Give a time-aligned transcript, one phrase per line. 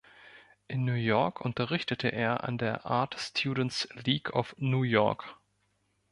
[0.67, 5.35] In New York unterrichtete er an der Art Students League of New York.